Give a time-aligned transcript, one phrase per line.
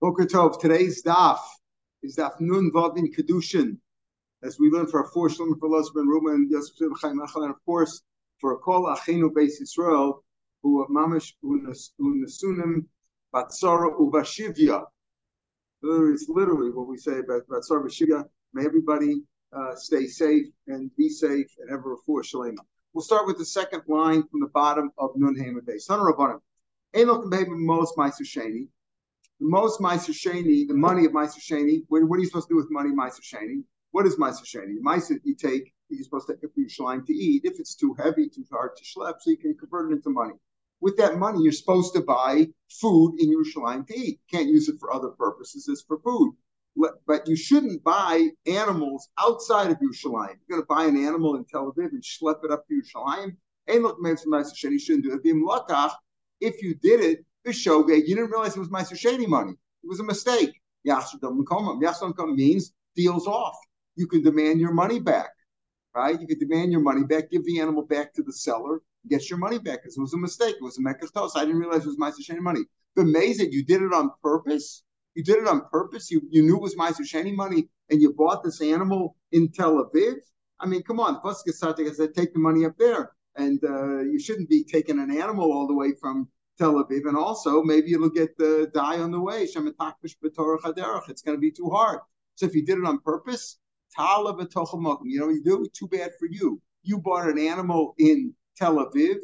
[0.00, 1.40] Boker Tov, today's daf
[2.04, 3.78] is daf Nun Vav in Kedushin,
[4.44, 7.50] as we learn for our four Shalom for Los Ben Ruma and Yosef Chaim and
[7.50, 8.00] of course
[8.40, 10.20] for Kol Achenu Beis Yisrael,
[10.62, 12.84] who mamish unasunim
[13.34, 14.84] batzara uvashivya.
[15.82, 18.24] It's literally what we say about batzara uvashivya.
[18.52, 19.22] May everybody
[19.52, 22.58] uh, stay safe and be safe and ever for Shalema.
[22.92, 25.34] We'll start with the second line from the bottom of Nun
[25.66, 25.80] Beis.
[25.80, 26.38] Son Rabbanim.
[26.94, 27.28] Enok
[27.58, 28.77] most Meiser Sheni the
[29.40, 32.56] most Meiser Sheni, the money of Meiser Sheni, what, what, are you supposed to do
[32.56, 33.62] with money, Meiser Sheni?
[33.92, 34.74] What is Meiser Sheni?
[34.84, 37.42] Meiser you take, you're supposed to take it for your shline to eat.
[37.44, 40.34] If it's too heavy, too hard to schlep, so you can convert it into money.
[40.80, 42.48] With that money, you're supposed to buy
[42.80, 44.20] food in your Yerushalayim to eat.
[44.30, 46.34] Can't use it for other purposes, it's for food.
[47.06, 50.36] But you shouldn't buy animals outside of your Yerushalayim.
[50.46, 52.84] You're going to buy an animal in Tel Aviv and schlep it up to your
[52.84, 53.36] Yerushalayim.
[53.68, 55.92] Ain't look, you shouldn't do it.
[56.40, 59.52] If you did it, Bishogeg, you didn't realize it was Meiser Sheni money.
[59.52, 60.60] It was a mistake.
[60.86, 63.56] Yasudam Yasudam means deals off.
[63.96, 65.30] You can demand your money back,
[65.94, 66.20] right?
[66.20, 69.38] You can demand your money back, give the animal back to the seller, get your
[69.38, 70.56] money back because it was a mistake.
[70.56, 71.32] It was a mekachtos.
[71.34, 72.60] I didn't realize it was Meiser Sheni money.
[72.94, 74.82] But amazing, you did it on purpose.
[75.14, 76.10] You did it on purpose.
[76.10, 79.84] You, you knew it was Meiser Sheni money, and you bought this animal in Tel
[79.84, 80.16] Aviv.
[80.60, 84.48] I mean, come on, Pasuk said, take the money up there, and uh, you shouldn't
[84.48, 86.28] be taking an animal all the way from
[86.58, 89.42] Tel Aviv, and also maybe it'll get the die on the way.
[89.42, 89.66] It's going
[91.36, 92.00] to be too hard.
[92.34, 93.58] So if you did it on purpose,
[93.96, 96.60] you know you do too bad for you.
[96.82, 99.16] You bought an animal in Tel Aviv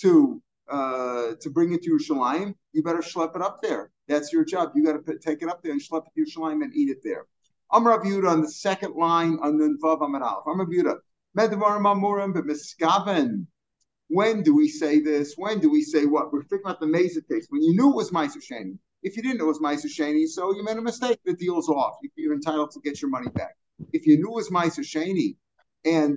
[0.00, 2.54] to uh, to bring it to Yerushalayim.
[2.72, 3.90] You better schlep it up there.
[4.08, 4.72] That's your job.
[4.74, 7.02] You got to take it up there and schlep it to Yerushalayim and eat it
[7.02, 7.26] there.
[7.72, 10.46] Amar Yehuda on the second line on the Vav Aleph.
[10.46, 10.96] Amar Yehuda.
[11.36, 13.46] Medvar Mamurim b'miskaven
[14.12, 15.34] when do we say this?
[15.36, 16.32] When do we say what?
[16.32, 17.46] We're thinking about the Mesa case.
[17.48, 18.76] When you knew it was Meiser Shani.
[19.02, 21.70] If you didn't know it was Meiser Shani, so you made a mistake, the deal's
[21.70, 21.94] off.
[22.14, 23.56] You're entitled to get your money back.
[23.92, 25.36] If you knew it was Meiser Shani,
[25.84, 26.16] and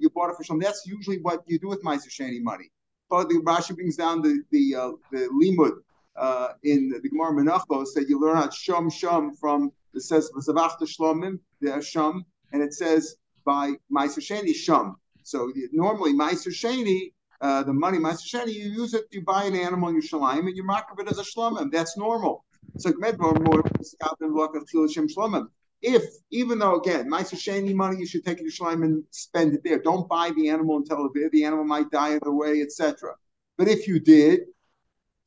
[0.00, 2.70] you bought it for Shalom, that's usually what you do with Meiser Shani money.
[3.08, 5.72] But the Rashi brings down the the uh, the limud
[6.14, 11.38] uh, in the, Gemara Menachos that you learn out shum shum from it says Shlomim
[11.62, 14.96] the shum, and it says by Meiser Shani shum.
[15.28, 17.12] So normally, Meiser Sheni,
[17.42, 20.46] uh, the money Meiser Sheni, you use it, you buy an animal in your shalim,
[20.46, 21.70] and you mark it as a shlomim.
[21.70, 22.46] That's normal.
[22.78, 22.88] So
[25.80, 29.52] if even though again Meiser Sheni money, you should take it to shalim and spend
[29.52, 29.78] it there.
[29.78, 31.30] Don't buy the animal in Tel Aviv.
[31.30, 33.14] The animal might die on the way, etc.
[33.58, 34.40] But if you did,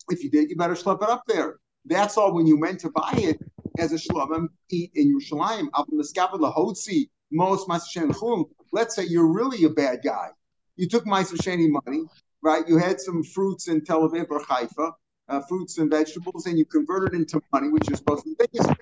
[0.09, 1.59] if you did, you better schlep it up there.
[1.85, 2.34] That's all.
[2.34, 3.38] When you meant to buy it
[3.78, 5.67] as a shlomim, eat in Yerushalayim.
[5.75, 10.30] Up in the scapula hotzi most Meiser Sheni let's say you're really a bad guy.
[10.75, 12.03] You took Meiser Sheni money,
[12.42, 12.68] right?
[12.68, 14.92] You had some fruits in Tel Aviv or Haifa,
[15.30, 18.36] uh, fruits and vegetables, and you converted into money, which you're supposed to.
[18.38, 18.75] Then you say,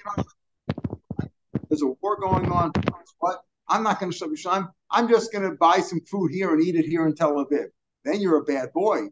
[1.69, 2.71] there's a war going on.
[3.19, 3.43] What?
[3.67, 6.75] I'm not going to you I'm just going to buy some food here and eat
[6.75, 7.67] it here in Tel Aviv.
[8.03, 9.09] Then you're a bad boy.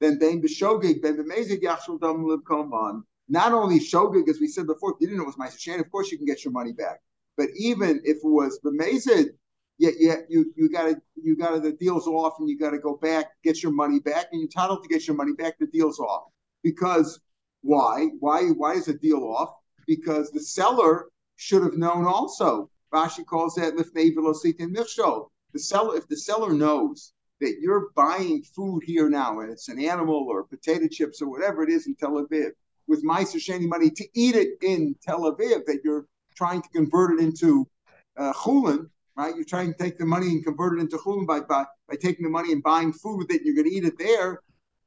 [0.00, 2.40] Then ben b'shogig ben b'mezig yachshul dam liv.
[3.28, 5.80] Not only shogig, as we said before, if you didn't know it was Meiser Shani,
[5.80, 7.00] of course you can get your money back.
[7.36, 9.30] But even if it was b'mezid,
[9.78, 12.70] yeah, yeah, you you got to you got to the deal's off, and you got
[12.70, 15.58] to go back, get your money back, and you're entitled to get your money back.
[15.58, 16.24] The deal's off
[16.64, 17.20] because
[17.62, 18.08] why?
[18.18, 18.48] Why?
[18.48, 19.54] Why is the deal off?
[19.86, 21.06] Because the seller
[21.36, 22.70] should have known also.
[22.92, 25.28] Rashi calls that lifnei velositin michshol.
[25.52, 29.78] The seller, if the seller knows that you're buying food here now, and it's an
[29.78, 32.50] animal or potato chips or whatever it is in Tel Aviv,
[32.88, 37.12] with Meiser Sheni money to eat it in Tel Aviv, that you're trying to convert
[37.12, 37.68] it into
[38.16, 39.34] uh, chulin, right?
[39.36, 42.24] You're trying to take the money and convert it into chulin by, by, by taking
[42.24, 44.40] the money and buying food with it, you're going to eat it there.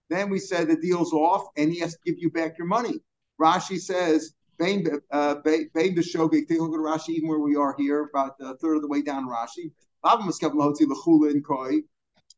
[0.10, 3.00] Then we said the deal's off, and he has to give you back your money.
[3.40, 8.10] Rashi says, Bain uh, B'Shogeg, take a look at Rashi, even where we are here,
[8.14, 9.72] about a third of the way down Rashi.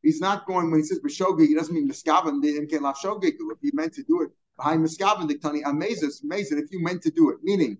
[0.04, 4.04] He's not going when he says B'Shogeg, he doesn't mean Miskavan, if he meant to
[4.04, 7.78] do it behind Miskavan Diktani, amazing, amazing if you meant to do it, meaning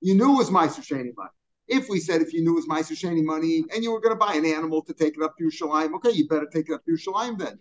[0.00, 1.30] you knew it was Meiser Shani money.
[1.66, 4.14] If we said if you knew it was Meiser Shani money and you were going
[4.14, 6.74] to buy an animal to take it up to Yerushalayim, okay, you better take it
[6.74, 7.58] up to Yerushalayim then.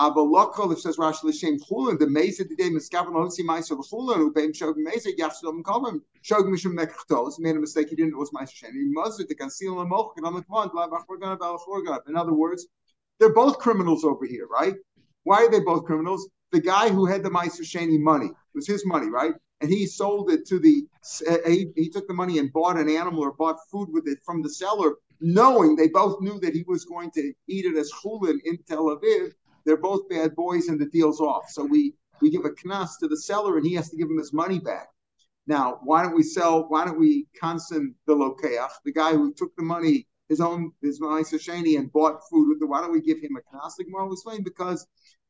[0.00, 4.52] Avalokol, it says Rashi L'Shem Chulin, the Mesa today Miskavan Hosi Meiser L'Chulin, who Beim
[4.52, 8.30] Shog Mesa Yachsodom Kolim, Shog Mishum Mekachtos, made a mistake, he didn't know it was
[8.30, 8.84] Meiser Shani.
[8.92, 10.70] Must to conceal a moch, and on the one,
[12.08, 12.66] In other words,
[13.18, 14.74] they're both criminals over here, right?
[15.24, 16.28] Why are they both criminals?
[16.52, 19.32] the guy who had the Meiser Shani money, was his money, right?
[19.62, 20.86] And he sold it to the,
[21.46, 24.42] he, he took the money and bought an animal or bought food with it from
[24.42, 28.38] the seller, knowing they both knew that he was going to eat it as chulin
[28.44, 29.32] in Tel Aviv.
[29.64, 31.44] they're both bad boys, and the deal's off.
[31.48, 34.18] So we we give a knas to the seller, and he has to give him
[34.18, 34.88] his money back.
[35.46, 36.66] Now, why don't we sell?
[36.68, 41.00] Why don't we constant the lokeach, the guy who took the money, his own his
[41.00, 42.66] Sheni, and bought food with the?
[42.66, 43.76] Why don't we give him a knas?
[43.76, 44.08] The Gemara
[44.42, 44.86] because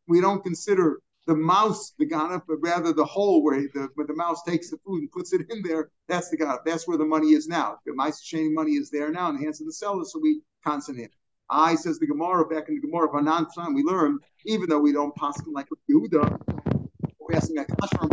[0.08, 4.14] we don't consider the mouse the ganaf, but rather the hole where the where the
[4.14, 5.90] mouse takes the food and puts it in there.
[6.08, 6.58] That's the ganaf.
[6.64, 7.78] That's where the money is now.
[7.86, 10.98] The Sheni money is there now in the hands of the seller, so we constant
[10.98, 11.10] him.
[11.48, 14.80] I says the Gemara back in the Gemara of Anan time we learn even though
[14.80, 16.38] we don't pass like Yehuda,
[17.20, 18.10] we're asking a kashram.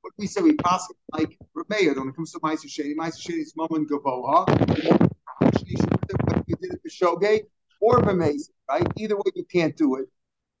[0.00, 2.94] What we say we pass like Remeir when it comes to Ma'aser Sheni.
[2.94, 5.10] Ma'aser Sheni is Mammon Gavoha.
[6.64, 7.40] Did it for Shogeg
[7.80, 8.86] or B'mezid, right?
[8.96, 10.06] Either way, you can't do it.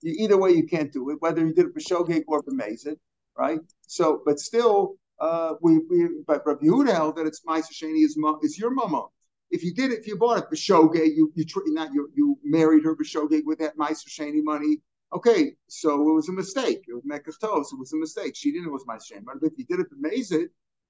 [0.02, 1.16] Either way, you can't do it.
[1.20, 2.96] Whether you did it for Shogeg or B'mezid,
[3.38, 3.60] right?
[3.86, 8.18] So, but still, uh, we we but Rabbi Yehuda held that it's Ma'aser Sheni is
[8.42, 9.06] is your mama.
[9.50, 12.84] If you did it, if you bought it b'shogeg, you you not you you married
[12.84, 14.82] her b'shogeg with that Ma'aser Sheni money.
[15.12, 16.84] Okay, so it was a mistake.
[16.88, 17.72] It was Mekach Tos.
[17.72, 18.34] It was a mistake.
[18.34, 19.24] She didn't know it was Ma'aser Sheni.
[19.24, 20.48] But if you did it for Atan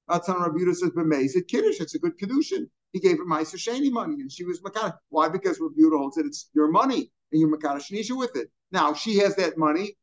[0.09, 1.81] Rabbi Yehuda says b'mezid kiddush.
[1.81, 2.69] It's a good kedushin.
[2.93, 4.97] He gave her Ma'aser Sheni money, and she was makana.
[5.09, 5.29] Why?
[5.29, 6.27] Because Yehuda holds it.
[6.27, 8.51] It's your money, and you're makana shnisha with it.
[8.71, 9.97] Now she has that money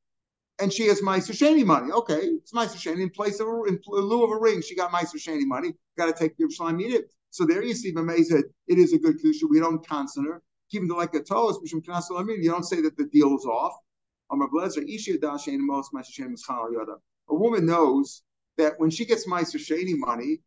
[0.62, 1.92] and she has Ma'aser Sheni money.
[1.92, 4.62] Okay, it's Ma'aser Sheni in place of a, in lieu of a ring.
[4.62, 5.74] She got Ma'aser Sheni money.
[5.98, 7.12] Got to take Yerushalayim it.
[7.32, 9.50] So there you see B'mezid, it is a good kedusha.
[9.50, 10.42] We don't consider.
[10.70, 13.74] Keep the like a toes, you don't say that the deal is off.
[17.30, 18.24] A woman knows
[18.62, 20.40] that when she gets Ma'aser Sheni money,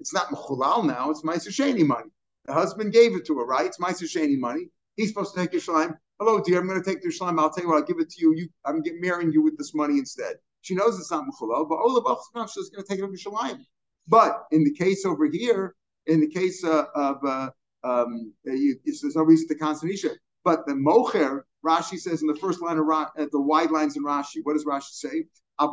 [0.00, 2.10] it's not Mechulal now, it's Ma'aser Sheni money.
[2.46, 3.66] The husband gave it to her, right?
[3.66, 4.68] It's Ma'aser Sheni money.
[4.96, 5.96] He's supposed to take your Yerushalayim.
[6.18, 7.38] Hello, dear, I'm going to take your Yerushalayim.
[7.38, 8.34] I'll tell you what, I'll give it to you.
[8.34, 10.36] you I'm marrying you with this money instead.
[10.62, 12.16] She knows it's not Mechulal, but Ola
[12.48, 13.60] she's going to take it to Yerushalayim.
[14.08, 15.74] But in the case over here,
[16.06, 17.50] in the case uh, of uh,
[17.84, 20.12] um, you, there's no reason to consternation.
[20.44, 23.96] But the mocher, Rashi says in the first line of Ra- at the wide lines
[23.96, 25.24] in Rashi, what does Rashi say?
[25.60, 25.66] He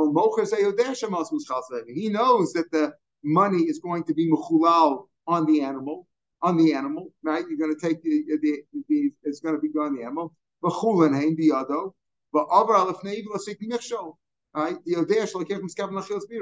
[2.09, 2.93] knows that the
[3.23, 6.07] money is going to be mechulal on the animal,
[6.41, 7.43] on the animal, right?
[7.47, 10.33] You're going to take the, the, the it's going to be on the animal.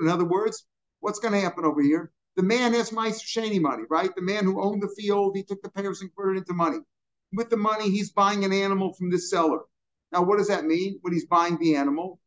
[0.01, 0.65] In other words,
[0.99, 2.11] what's going to happen over here?
[2.35, 4.09] The man has Ma'aser Sheni money, right?
[4.15, 6.79] The man who owned the field, he took the payers and converted it into money.
[7.33, 9.59] With the money, he's buying an animal from the seller.
[10.11, 12.19] Now, what does that mean when he's buying the animal?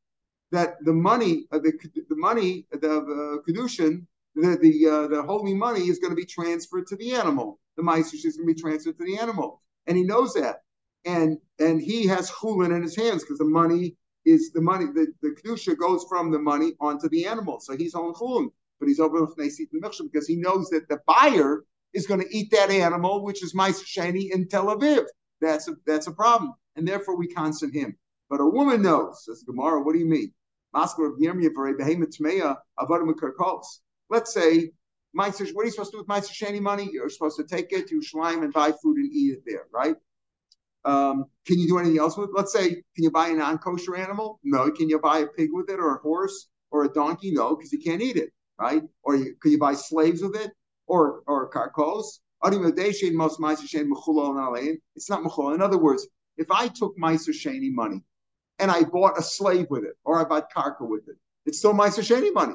[0.52, 1.72] That the money, uh, the
[2.08, 6.24] the money, the uh, kedushin, the the uh, the holy money is going to be
[6.24, 7.58] transferred to the animal.
[7.76, 10.62] The Ma'aser is going to be transferred to the animal, and he knows that,
[11.04, 14.86] and and he has chulin in his hands because the money is the money.
[14.86, 18.88] The the kedusha goes from the money onto the animal, so he's on chulin but
[18.88, 23.42] he's over because he knows that the buyer is going to eat that animal, which
[23.42, 25.04] is my sheni in Tel Aviv.
[25.40, 27.96] That's a that's a problem, and therefore we constant him.
[28.28, 29.82] But a woman knows, says Gemara.
[29.82, 30.32] What do you mean?
[30.74, 30.94] Let's
[34.34, 34.70] say,
[35.14, 36.90] my, what are you supposed to do with my sheni money?
[36.92, 39.96] You're supposed to take it to Shleim and buy food and eat it there, right?
[40.84, 42.34] Um, can you do anything else with it?
[42.36, 44.38] Let's say, can you buy a non-kosher animal?
[44.44, 44.70] No.
[44.70, 47.30] Can you buy a pig with it or a horse or a donkey?
[47.32, 48.82] No, because you can't eat it right?
[49.02, 50.52] Or you, could you buy slaves with it?
[50.86, 52.20] Or or karkos?
[52.42, 52.60] It's
[55.10, 55.54] not mechul.
[55.54, 56.06] In other words,
[56.36, 58.04] if I took Ma'aser Sheni money
[58.58, 61.72] and I bought a slave with it, or I bought karka with it, it's still
[61.72, 62.54] my Sheni money.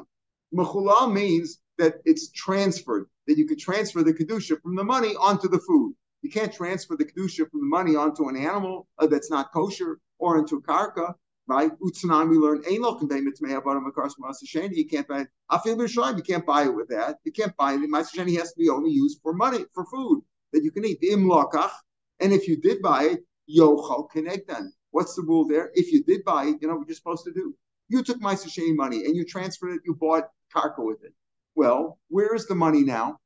[0.53, 5.48] Mechulal means that it's transferred, that you could transfer the kedusha from the money onto
[5.48, 5.93] the food.
[6.22, 10.00] You can't transfer the kedusha from the money onto an animal uh, that's not kosher
[10.20, 11.15] or into karka
[11.51, 11.72] right?
[11.79, 14.75] Utsanam, we learn ain't no convey mitzmei about a.
[14.75, 16.17] You can't buy afil b'shalim.
[16.17, 17.17] You can't buy it with that.
[17.25, 17.81] You can't buy it.
[17.81, 20.22] Masasheni has to be only used for money for food
[20.53, 21.00] that you can eat.
[21.03, 21.72] Im lokach,
[22.20, 24.70] and if you did buy it, yochal kenegdan.
[24.91, 25.71] What's the rule there?
[25.74, 27.55] If you did buy it, you know what you're supposed to do.
[27.89, 29.81] You took my sashimi money and you transferred it.
[29.86, 31.13] You bought karka with it.
[31.55, 33.19] Well, where is the money now?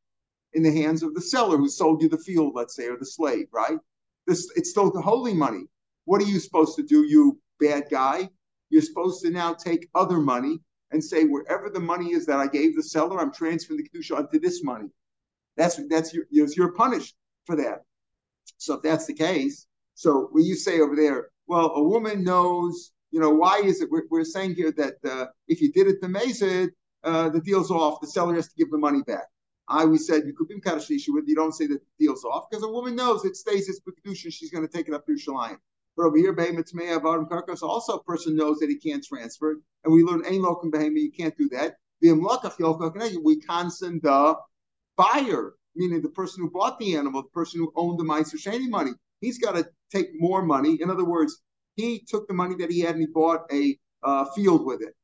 [0.54, 3.06] In the hands of the seller who sold you the field, let's say, or the
[3.06, 3.78] slave, right?
[4.26, 5.66] This it's still the holy money.
[6.06, 7.04] What are you supposed to do?
[7.04, 8.30] You bad guy.
[8.70, 12.48] You're supposed to now take other money and say, wherever the money is that I
[12.48, 14.88] gave the seller, I'm transferring the kedusha onto this money.
[15.58, 17.84] That's that's your you're punished for that.
[18.58, 22.92] So if that's the case, so when you say over there, well, a woman knows,
[23.12, 23.90] you know, why is it?
[23.92, 26.70] We're, we're saying here that uh, if you did it to Mazid,
[27.04, 28.02] uh, the deal's off.
[28.02, 29.26] The seller has to give the money back.
[29.68, 31.28] I always said you could be kaddish with.
[31.28, 34.32] You don't say that the deal's off because a woman knows it stays as kedusha.
[34.32, 35.58] She's going to take it up to Shalayim.
[35.98, 39.58] But over here, Behemothmei Avarim Karkas, also a person knows that he can't transfer it.
[39.86, 41.78] And we learn Ein Lokim Behemah, you can't do that.
[42.02, 44.36] We constant the
[44.98, 48.70] buyer, meaning the person who bought the animal, the person who owned the Ma'aser Sheni
[48.70, 48.92] money.
[49.22, 50.78] He's got to take more money.
[50.82, 51.42] In other words,
[51.76, 54.96] He took the money that he had and he bought a uh, field with it.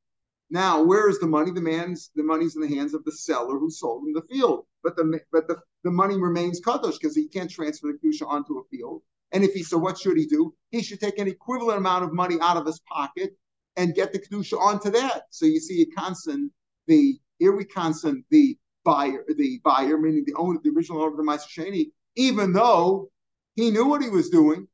[0.49, 1.51] Now, where is the money?
[1.51, 4.65] The man's the money's in the hands of the seller who sold him the field.
[4.83, 8.57] But the but the, the money remains kadosh because he can't transfer the kedusha onto
[8.57, 9.01] a field.
[9.31, 10.53] And if he so, what should he do?
[10.71, 13.37] He should take an equivalent amount of money out of his pocket
[13.77, 15.23] and get the kedusha onto that.
[15.29, 16.51] So you see, constant
[16.87, 21.17] the here we constant the buyer, the buyer meaning the owner, the original owner of
[21.17, 23.09] the Meister Sheni, even though
[23.55, 24.67] he knew what he was doing,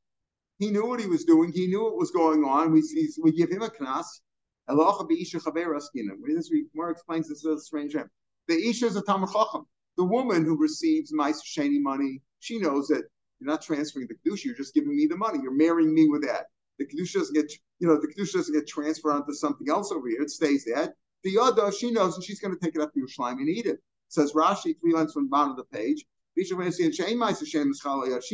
[0.59, 2.71] he knew what he was doing, he knew what was going on.
[2.71, 2.81] We
[3.21, 4.05] we give him a knas.
[4.67, 7.95] This more explains this a strange.
[8.47, 9.65] The Isha is a Talmud Chacham.
[9.97, 13.03] The woman who receives Meister Sheni money, she knows that
[13.39, 14.45] you're not transferring the kedusha.
[14.45, 15.39] You're just giving me the money.
[15.41, 16.47] You're marrying me with that.
[16.79, 20.07] The kedusha doesn't get, you know, the kedusha doesn't get transferred onto something else over
[20.07, 20.21] here.
[20.21, 20.93] It stays there.
[21.23, 23.49] The other, she knows, and she's going to take it up to your Yerushalayim and
[23.49, 23.79] eat it.
[24.09, 26.05] says Rashi three lines from the bottom of the page.
[26.37, 26.53] She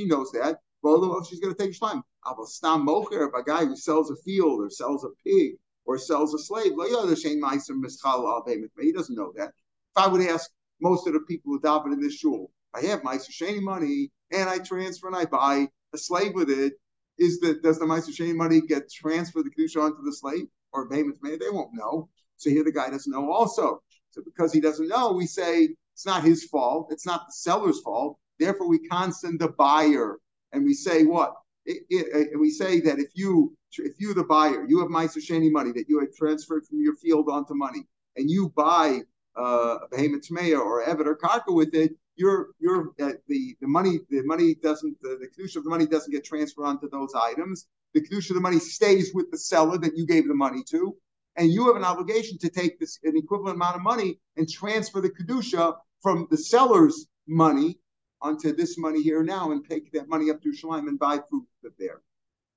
[0.06, 0.60] knows that.
[0.84, 2.04] Well, oh, she's going to take Yerushalayim.
[2.46, 5.54] Stam mocher, a guy who sells a field or sells a pig
[5.86, 6.74] or sells a slave.
[6.78, 8.44] Oh,
[8.82, 9.48] he doesn't know that.
[9.48, 13.04] If I would ask most of the people who daven in this shul, I have
[13.04, 16.74] my Sheni money and I transfer and I buy a slave with it.
[17.18, 20.90] Is that does the Meister Sheni money get transferred the kedusha onto the slave or
[20.90, 21.40] payment made?
[21.40, 22.10] They won't know.
[22.36, 23.82] So here the guy doesn't know also.
[24.12, 26.88] So because he doesn't know, we say it's not his fault.
[26.92, 28.18] It's not the seller's fault.
[28.40, 30.18] Therefore, we constant the buyer
[30.54, 31.34] and we say what?
[31.66, 35.20] It, it, it, we say that if you if you the buyer, you have Meister
[35.20, 39.02] Sheni money that you had transferred from your field onto money, and you buy
[39.38, 44.00] uh, a behemoth or Evet or Karka with it, your your uh, the the money
[44.10, 47.68] the money doesn't the, the kedusha of the money doesn't get transferred onto those items.
[47.94, 50.96] The kedusha of the money stays with the seller that you gave the money to,
[51.38, 55.02] and you have an obligation to take this an equivalent amount of money and transfer
[55.02, 57.80] the kedusha from the seller's money
[58.24, 61.46] onto this money here now and take that money up to Shalim and buy food
[61.78, 62.02] there.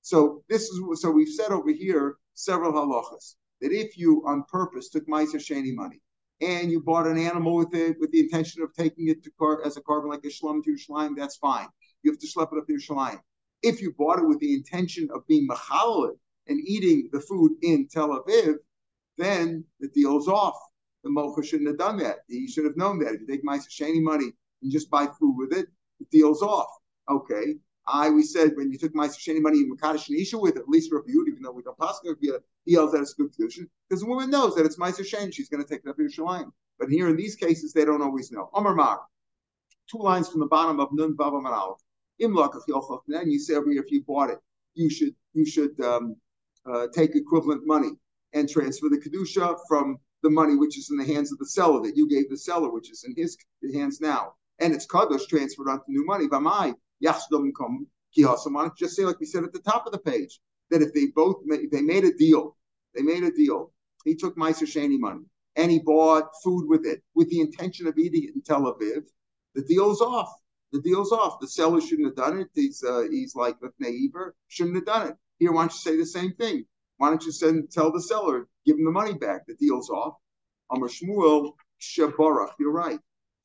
[0.03, 4.89] So this is so we've said over here several halachas that if you on purpose
[4.89, 6.01] took Meiser Sheni money
[6.41, 9.67] and you bought an animal with it with the intention of taking it to car
[9.67, 11.67] as a carbon like a shlum to Yerushalayim, that's fine.
[12.03, 13.19] You have to schlep it up to Yerushalayim.
[13.63, 16.13] If you bought it with the intention of being machalal
[16.47, 18.55] and eating the food in Tel Aviv,
[19.19, 20.57] then the deal's off.
[21.03, 22.19] The mocha shouldn't have done that.
[22.29, 23.15] He should have known that.
[23.15, 24.33] If you take my shani money
[24.67, 25.69] and just buy food with it,
[26.01, 26.67] the deal's off.
[27.09, 27.55] Okay.
[27.87, 30.63] I we said when you took my shani money in Makadish and Isha with it,
[30.63, 33.71] at least reviewed, even though we don't pass it, he yells that it's good solution
[33.89, 35.31] because the woman knows that it's Meiser Shem.
[35.31, 36.51] She's going to take it up Yerushalayim.
[36.81, 38.51] But here in these cases, they don't always know.
[38.55, 39.03] Omar Mar,
[39.89, 41.77] two lines from the bottom of Nun Bava Maral.
[42.21, 42.61] Imlak
[43.07, 44.41] Then you say over here, if you bought it,
[44.75, 46.17] you should you should um,
[46.69, 47.91] uh, take equivalent money
[48.33, 51.81] and transfer the kedusha from the money which is in the hands of the seller
[51.83, 53.39] that you gave the seller, which is in his
[53.73, 56.27] hands now, and it's kadosh transferred onto new money.
[56.27, 57.87] V'mai yachdom kom
[58.77, 61.37] Just say like we said at the top of the page that if they both
[61.45, 62.57] made, they made a deal,
[62.95, 63.73] they made a deal.
[64.05, 65.25] He took Meiser Shani money
[65.57, 69.05] and he bought food with it with the intention of eating it in Tel Aviv.
[69.55, 70.33] The deal's off.
[70.73, 71.41] The deal's off.
[71.41, 72.49] The seller shouldn't have done it.
[72.55, 75.17] He's uh, he's like the neighbor shouldn't have done it.
[75.39, 76.67] Here, why don't you say the same thing?
[76.99, 79.47] Why don't you send tell the seller give him the money back?
[79.47, 80.15] The deal's off.
[80.71, 82.53] Amar Shmuel Shabarach.
[82.59, 82.99] You're right.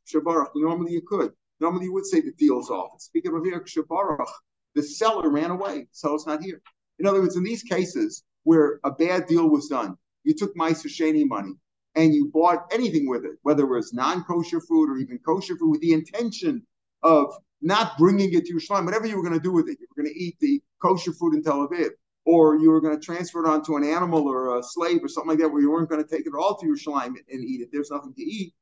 [0.07, 0.49] Shabarach.
[0.55, 1.31] Normally you could.
[1.59, 3.01] Normally you would say the deal's off.
[3.01, 4.25] Speaking of here, Shabarach,
[4.75, 5.87] the seller ran away.
[5.91, 6.61] So it's not here.
[6.99, 10.71] In other words, in these cases where a bad deal was done, you took my
[10.71, 11.53] Shani money
[11.95, 15.71] and you bought anything with it, whether it was non-kosher food or even kosher food,
[15.71, 16.65] with the intention
[17.03, 19.87] of not bringing it to Yerushalayim, whatever you were going to do with it, you
[19.89, 21.89] were going to eat the kosher food in Tel Aviv,
[22.25, 25.29] or you were going to transfer it onto an animal or a slave or something
[25.29, 27.69] like that, where you weren't going to take it all to Yerushalayim and eat it.
[27.71, 28.53] There's nothing to eat.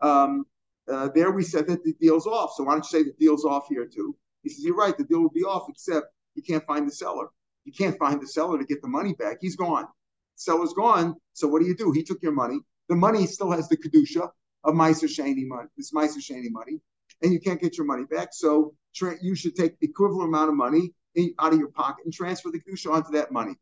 [0.00, 0.44] Um,
[0.90, 2.52] uh, there we said that the deal's off.
[2.56, 4.16] So why don't you say the deal's off here too?
[4.42, 7.28] He says, you're right, the deal will be off, except you can't find the seller.
[7.64, 9.38] You can't find the seller to get the money back.
[9.40, 9.86] He's gone.
[10.36, 11.14] Seller's gone.
[11.32, 11.92] So what do you do?
[11.92, 12.58] He took your money.
[12.88, 14.28] The money still has the kedusha
[14.64, 15.68] of Meiser Shani money.
[15.76, 16.80] This Meiser Shani money,
[17.22, 18.28] and you can't get your money back.
[18.32, 18.74] So
[19.22, 20.92] you should take the equivalent amount of money
[21.38, 23.54] out of your pocket and transfer the kedusha onto that money.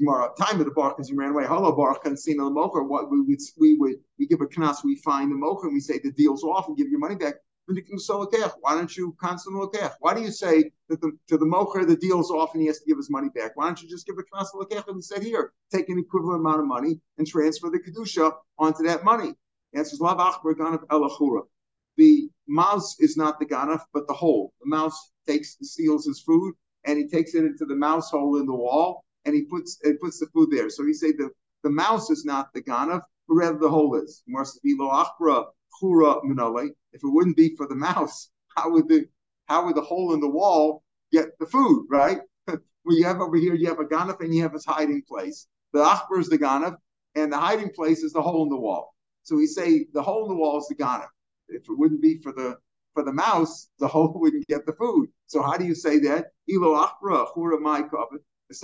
[0.00, 1.46] More time of the bar because you ran away.
[1.46, 2.82] Hello, bar kansina the mocha.
[2.82, 5.80] What we would we would we give a knas, we find the mocha, and we
[5.80, 7.36] say the deal's off and give your money back.
[7.66, 7.74] Why
[8.74, 9.92] don't you lokech?
[10.00, 12.80] Why do you say that the, to the mocher the deal's off and he has
[12.80, 13.56] to give his money back?
[13.56, 16.66] Why don't you just give a lokech and say here, take an equivalent amount of
[16.66, 19.32] money and transfer the kedusha onto that money?
[19.72, 21.42] The answer lav achbar ganaf elachura.
[21.96, 24.52] The mouse is not the ganaf, but the hole.
[24.60, 26.54] The mouse takes steals his food
[26.84, 30.00] and he takes it into the mouse hole in the wall and he puts it
[30.00, 30.70] puts the food there.
[30.70, 31.28] So he say the
[31.62, 34.22] the mouse is not the ganaf, but rather the hole is.
[34.28, 35.44] Achra.
[35.80, 39.06] If it wouldn't be for the mouse, how would the
[39.46, 40.82] how would the hole in the wall
[41.12, 42.20] get the food, right?
[42.84, 45.46] Well, you have over here, you have a ganaf and you have his hiding place.
[45.74, 46.74] The achbar is the ganaf,
[47.16, 48.94] and the hiding place is the hole in the wall.
[49.24, 51.10] So we say the hole in the wall is the ganaf.
[51.48, 52.56] If it wouldn't be for the
[52.94, 55.10] for the mouse, the hole wouldn't get the food.
[55.26, 56.28] So how do you say that?
[56.48, 57.58] Ilo achbra chura.
[58.50, 58.56] We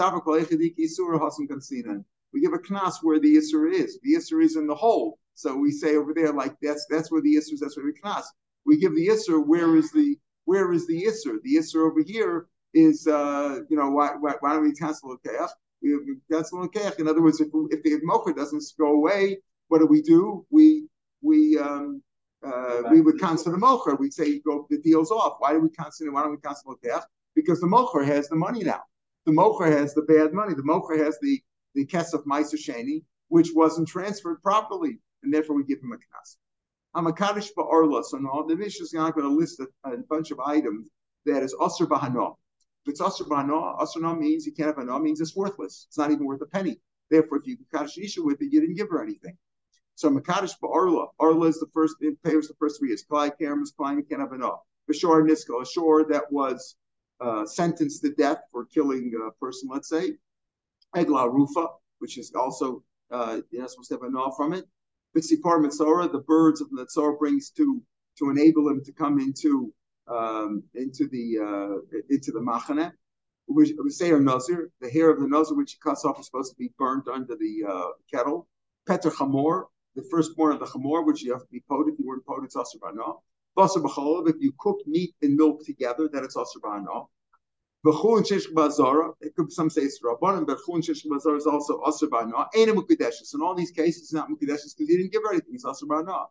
[2.41, 4.01] give a knas where the isser is.
[4.03, 5.19] The isser is in the hole.
[5.35, 7.61] So we say over there, like that's that's where the isser is.
[7.61, 8.25] That's where we knas.
[8.67, 9.45] We give the isser.
[9.45, 11.41] Where is the where is the isser?
[11.43, 15.29] The isser over here is uh, you know why, why, why don't we cancel the
[15.29, 15.51] keach?
[15.83, 16.99] We cancel the keach.
[16.99, 19.39] In other words, if if the mocha doesn't go away,
[19.69, 20.45] what do we do?
[20.51, 20.89] We
[21.23, 22.03] we um,
[22.45, 23.95] uh, we would cancel the mocha.
[23.95, 25.37] We'd say go the deal's off.
[25.39, 26.13] Why do we cancel?
[26.13, 27.03] Why don't we cancel the keach?
[27.35, 28.83] Because the mocha has the money now.
[29.27, 30.55] The mocha has the bad money.
[30.55, 31.43] The mocha has the
[31.75, 36.37] the kesef meiser sheni, which wasn't transferred properly, and therefore we give him a knas.
[36.95, 38.05] Hamakadish ba'orla.
[38.05, 40.89] So now the Mishnah is not going to list a, a bunch of items
[41.27, 42.37] that is asr bahana.
[42.85, 45.87] If it's asr bahana, asr means you can't have hana means it's worthless.
[45.89, 46.81] It's not even worth a penny.
[47.11, 49.37] Therefore, if you kaddish isha with it, you didn't give her anything.
[49.97, 51.07] So Makadish Arla.
[51.21, 53.05] Arla is the first, it pays the first three years.
[53.09, 54.61] Klai Kerem is Klein, you can't have enough.
[54.91, 56.77] Bashar Nisko, a shore that was
[57.25, 60.13] uh, sentenced to death for killing a person, let's say.
[60.95, 61.67] Egla Rufa,
[61.99, 64.65] which is also, uh, you're not supposed to have enough from it.
[65.17, 67.83] Bitsipar Mitzora, the birds of the brings to
[68.19, 69.73] to enable him to come into
[70.07, 72.93] um, into the uh, into the machane.
[73.47, 76.53] We, say our nazir, the hair of the nazir which he cuts off is supposed
[76.53, 78.49] to be burnt under the uh, kettle.
[78.89, 79.65] Petr chamor,
[79.97, 81.95] the firstborn of the chamor, which you have to be poted.
[81.95, 82.57] If you weren't poted, it's
[83.57, 87.07] Basar b'cholav, if you cook meat and milk together, then it's asr V'chul
[87.85, 91.47] and shesh bazara, it could some say it's rabbanim, but chul and shesh bazara is
[91.47, 92.47] also asr ba'na.
[92.55, 93.35] Ain't a.
[93.35, 95.55] In all these cases, it's not mukadeshes because he didn't give her anything.
[95.55, 96.27] It's asr ba'na.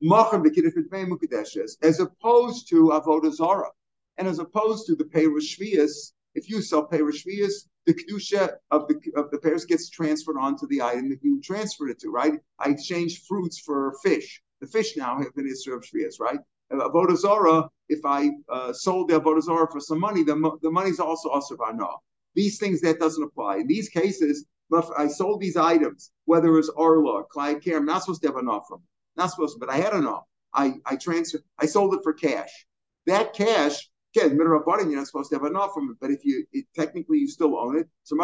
[0.00, 3.70] Machar v'kidif may mukadeshes, as opposed to avodah zara,
[4.16, 6.12] and as opposed to the peirush shvius.
[6.34, 10.66] If you sell peirush shvius, the kedusha of the of the pairs gets transferred onto
[10.66, 12.10] the item that you transferred it to.
[12.10, 12.40] Right?
[12.58, 14.42] I exchanged fruits for fish.
[14.60, 16.18] The fish now have been isra of shvius.
[16.18, 16.40] Right?
[16.72, 21.30] Avodah Zarah, if I uh, sold the Avodah for some money, the, the money's also
[21.30, 21.88] Asr Ba'na.
[22.34, 23.58] These things, that doesn't apply.
[23.58, 28.02] In these cases, if I sold these items, whether it's Arla, Clyde Care, I'm not
[28.02, 28.76] supposed to have an offer.
[29.16, 30.24] Not supposed to, but I had enough.
[30.52, 32.66] I, I transferred, I sold it for cash.
[33.06, 36.64] That cash, again, Midrabanan, you're not supposed to have from it, but if you, it,
[36.74, 37.88] technically you still own it.
[38.02, 38.16] So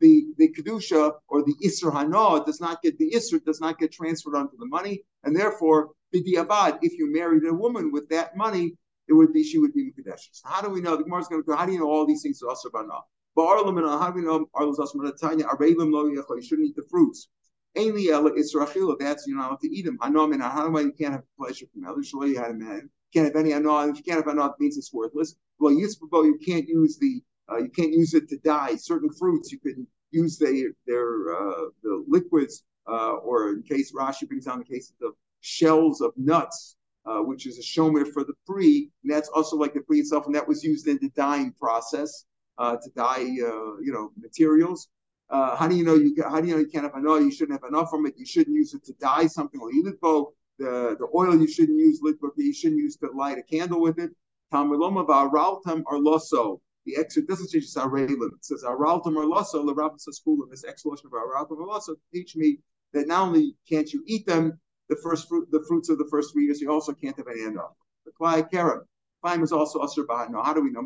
[0.00, 3.92] the the kedusha or the isra hana does not get the isra does not get
[3.92, 8.76] transferred onto the money, and therefore b'diavad, if you married a woman with that money,
[9.08, 10.28] it would be she would be mekadesh.
[10.32, 10.96] So how do we know?
[10.96, 11.56] The Gemara is going to go.
[11.56, 13.00] How do you know all these things are asr bana?
[13.34, 13.62] But how
[14.10, 17.28] do we know arlos asr tanya arelim lo You shouldn't eat the fruits.
[17.76, 18.98] Ainly ela israchila.
[18.98, 19.98] That's you're not allowed to eat them.
[19.98, 22.12] Hanom and do you can't have pleasure from others?
[22.12, 22.90] Shalei you had a man.
[23.12, 23.88] Can't have any anah.
[23.88, 25.36] If you can't have anah, it means it's worthless.
[25.58, 29.52] Well, yitzvah, you can't use the uh, you can't use it to dye certain fruits.
[29.52, 34.58] You can use their their uh, the liquids, uh, or in case Rashi brings down
[34.58, 35.12] the cases of
[35.46, 39.74] shells of nuts, uh, which is a shomer for the pre, and that's also like
[39.74, 42.24] the pre itself, and that was used in the dyeing process
[42.58, 44.88] uh, to dye uh, you know materials.
[45.30, 47.20] how do you know you how do you know you can't have enough?
[47.20, 48.14] You shouldn't have enough from it.
[48.16, 50.32] You shouldn't use it to dye something or litbo.
[50.58, 52.30] The the oil you shouldn't use litbo.
[52.36, 54.10] You shouldn't use to light a candle with it.
[54.52, 58.32] Tamaloma va'araltam or loso the exit doesn't say just Arelim.
[58.32, 62.36] It says Araltam or Lasso, the Rabbin says this explanation of Araltam or Lasso teach
[62.36, 62.58] me
[62.92, 66.32] that not only can't you eat them, the first fruit, the fruits of the first
[66.32, 67.72] three years, you also can't have any end off.
[68.04, 68.80] The Klai Kerem.
[69.22, 70.82] Fine is also Asr No, How do we know?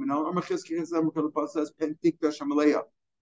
[1.48, 1.72] says.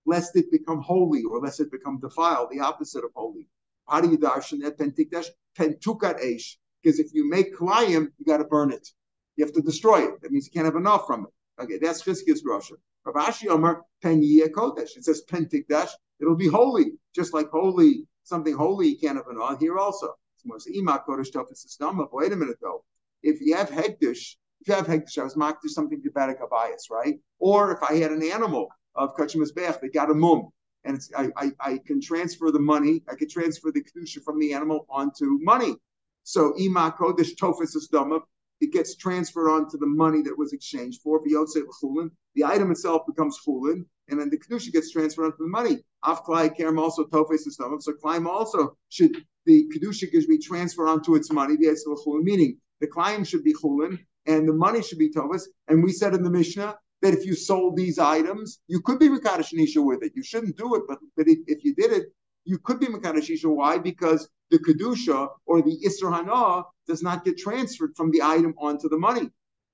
[0.07, 3.49] Lest it become holy or lest it become defiled, the opposite of holy.
[3.89, 5.27] How do you darshan that pentikdash?
[5.59, 6.57] Pentukat eish.
[6.83, 8.89] Because if you make klayim, you got to burn it.
[9.37, 10.21] You have to destroy it.
[10.23, 11.63] That means you can't have enough from it.
[11.63, 12.75] Okay, that's Chizkiya's Rosha.
[13.05, 14.97] Rav Ashi Omer, Pen Kodesh.
[14.97, 15.91] It says Pen Tikdash.
[16.21, 20.15] It'll be holy, just like holy, something holy you can't have an on here also.
[20.45, 22.85] Wait a minute though.
[23.23, 26.89] If you have Hegdish, if you have Hegdish, I was marked to something Gebetic bias,
[26.91, 27.19] right?
[27.39, 30.49] Or if I had an animal of Kachim Bech that got a mum,
[30.85, 34.39] and it's, I, I, I can transfer the money, I can transfer the Kedusha from
[34.39, 35.77] the animal onto money.
[36.23, 38.21] So Ima Kodesh Tofis Isdama,
[38.61, 41.21] it gets transferred onto the money that was exchanged for.
[41.25, 45.79] The item itself becomes chulin, and then the kedusha gets transferred onto the money.
[46.05, 47.83] Af kerem also tofes the stomach.
[47.83, 51.57] So klaim also should the kedusha should be transferred onto its money.
[51.57, 55.49] Meaning the klaim should be chulin and the money should be tofes.
[55.69, 59.09] And we said in the Mishnah that if you sold these items, you could be
[59.09, 59.53] mekadosh
[59.85, 60.13] with it.
[60.15, 62.13] You shouldn't do it, but but if, if you did it,
[62.45, 63.79] you could be mekadosh Why?
[63.79, 68.89] Because the kedusha or the isra hana does not get transferred from the item onto
[68.89, 69.31] the money.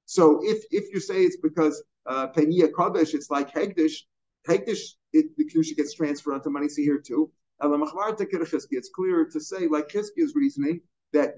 [0.07, 4.03] So if if you say it's because uh, penia kodesh, it's like hegdish,
[4.47, 6.69] this, it, the kedusha gets transferred onto money.
[6.69, 7.31] See here too.
[7.61, 10.81] It's clear to say, like Chizkiya's reasoning,
[11.13, 11.35] that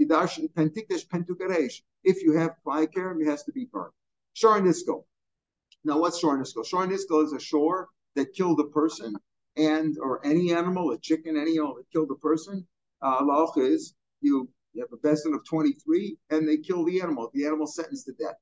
[2.04, 3.92] if you have fly it has to be burned.
[4.32, 5.04] Shor nisko.
[5.84, 6.66] Now, what's shor nisko?
[6.66, 9.14] Shor nisko is a shore that killed a person
[9.56, 12.66] and or any animal, a chicken, any animal that killed a person.
[13.02, 17.30] Uh, is you you have a besin of 23 and they kill the animal.
[17.32, 18.36] The animal sentenced to death.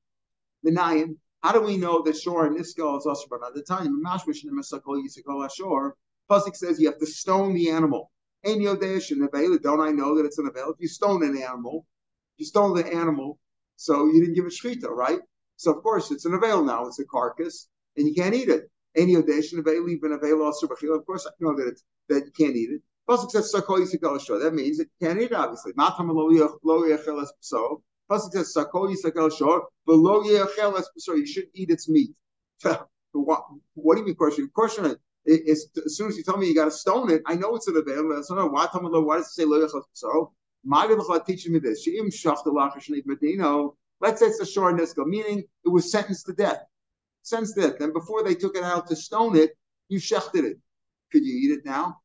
[0.63, 1.17] Nine.
[1.41, 4.01] How do we know that shore and nisko is also at the time?
[6.29, 8.11] Pasuk says you have to stone the animal.
[8.43, 8.61] Don't
[9.81, 10.71] I know that it's an avail?
[10.71, 11.85] If you stone an animal,
[12.37, 13.39] you stone the animal,
[13.75, 15.19] so you didn't give it shchita, right?
[15.57, 16.87] So of course it's an avail now.
[16.87, 18.69] It's a carcass, and you can't eat it.
[18.97, 22.31] Ein yodesh and avail even avail also Of course I know that it's, that you
[22.31, 22.81] can't eat it.
[23.07, 24.39] Pasuk says sakol yisakol shor.
[24.39, 25.73] That means it can't eat it, obviously.
[25.75, 27.83] Matam lo yechel es so.
[28.09, 31.13] Pasuk says sakol yisakol shor, lo yechel es so.
[31.13, 32.11] You should eat its meat.
[33.11, 34.49] what, what do you mean question?
[34.53, 34.95] Question
[35.27, 37.77] as soon as you tell me you got to stone it, I know it's an
[37.77, 38.21] avail.
[38.23, 40.31] So no, why why does it say lo so?
[40.67, 41.87] Magadachla teaching me this.
[44.01, 46.63] Let's say it's a shor niska, meaning it was sentenced to death.
[47.25, 47.79] To death.
[47.79, 49.57] And before they took it out to stone it,
[49.89, 50.59] you shechted it.
[51.11, 51.99] Could you eat it now?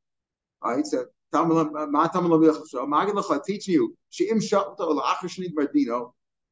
[0.62, 3.96] All right, so oh, teaching you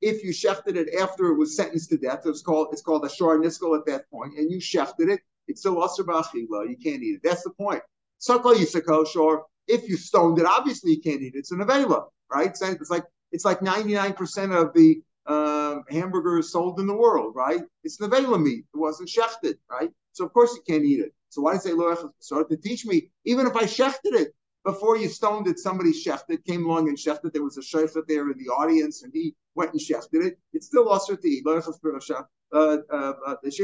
[0.00, 3.10] if you shechted it after it was sentenced to death, it's called it's called a
[3.10, 6.68] shor niskal at that point, and you shechted it, it's still asr ba'achila.
[6.68, 7.20] You can't eat it.
[7.24, 7.82] That's the point.
[8.20, 9.46] Shor.
[9.66, 11.38] If you stoned it, obviously you can't eat it.
[11.38, 12.48] It's an avela, right?
[12.48, 17.34] It's like it's like ninety nine percent of the uh, hamburgers sold in the world,
[17.36, 17.62] right?
[17.84, 18.64] It's an avela meat.
[18.74, 19.90] It wasn't shechted, right?
[20.12, 21.14] So of course you can't eat it.
[21.28, 21.72] So why did say
[22.18, 23.10] so to teach me?
[23.24, 27.32] Even if I shechted it before you stoned it, somebody shechted came along and shechted.
[27.32, 30.38] There was a shechted there in the audience, and he went and shechted it.
[30.54, 31.44] It's still asr to eat
[32.50, 33.60] uh, uh, uh, which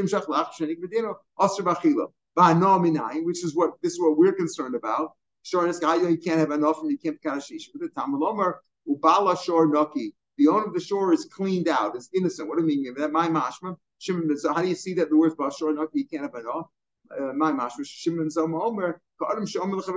[3.43, 5.13] is what this is what we're concerned about.
[5.43, 7.65] Shor you can't have enough and you can't kashish.
[7.71, 8.55] But the Tamalomer,
[8.89, 12.47] Ubala Shor Noki, the owner of the shore is cleaned out, is innocent.
[12.47, 12.93] What do you mean?
[12.95, 13.77] That my mashma.
[13.99, 16.67] Shimon How do you see that the words Bashor Noki you can't have enough?
[17.17, 17.85] Uh, my mashma.
[17.85, 19.01] Shimon Omer,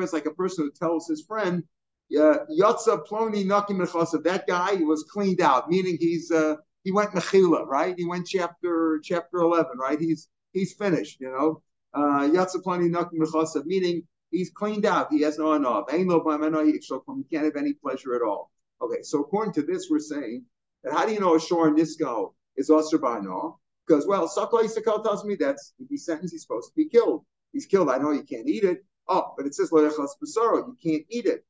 [0.03, 1.65] is like a person who tells his friend,
[2.11, 4.23] Yotza Ploni Naki Mechasav.
[4.25, 7.95] That guy was cleaned out, meaning he's uh, he went Mechila, right?
[7.97, 10.01] He went chapter chapter eleven, right?
[10.01, 11.63] He's he's finished, you know.
[11.93, 15.13] Uh, Yatzaplani Nakim Mechasa, meaning he's cleaned out.
[15.13, 15.93] He has no anav.
[15.93, 18.51] Ain't no He can't have any pleasure at all.
[18.81, 20.45] Okay, so according to this, we're saying
[20.85, 23.59] that how do you know a shor nisko is osir by no?
[23.87, 27.25] Because well, Sakla Yisakal tells me that's he's sentenced, he's supposed to be killed.
[27.53, 27.89] He's killed.
[27.89, 28.85] I know you can't eat it.
[29.09, 31.45] Oh, but it says You can't eat it.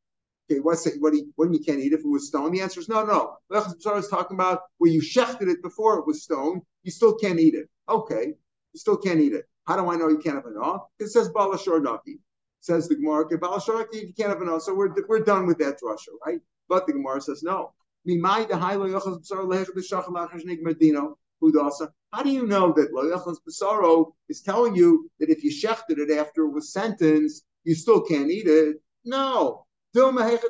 [0.50, 0.94] Okay, what's it?
[1.00, 2.52] What do you, when you can't eat if it was stone?
[2.52, 3.36] The answer is no, no.
[3.52, 6.62] Lechas is talking about where you shechted it before it was stone.
[6.84, 7.68] You still can't eat it.
[7.88, 8.28] Okay,
[8.72, 9.44] you still can't eat it.
[9.66, 10.82] How do I know you can't have enough?
[10.98, 12.20] It says balashor naki.
[12.60, 14.62] Says the Gemara, okay, balashor naki, you can't have enough.
[14.62, 16.40] So we're we're done with that drasha, right?
[16.68, 17.72] But the Gemara says no.
[22.12, 26.10] How do you know that Loyachas Basaro is telling you that if you shechted it
[26.16, 28.76] after it was sentenced, you still can't eat it?
[29.04, 29.66] No.
[29.94, 30.42] If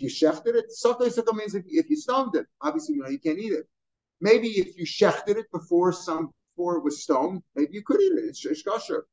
[0.00, 3.52] you shechted it, sukkah means if, you stoned it, obviously you know you can't eat
[3.52, 3.66] it.
[4.20, 8.12] Maybe if you shechted it before some before it was stoned, maybe you could eat
[8.12, 8.24] it.
[8.24, 9.06] It's, it's kosher.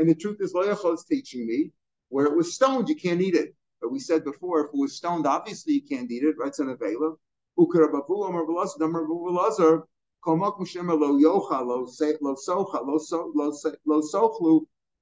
[0.00, 1.72] And the truth is, Loyachol is teaching me
[2.08, 3.54] where it was stoned, you can't eat it.
[3.82, 6.48] But we said before, if it was stoned, obviously you can't eat it, right?
[6.48, 7.16] It's an avela.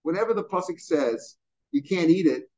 [0.02, 1.36] Whenever the pasuk says
[1.70, 2.50] you can't eat it,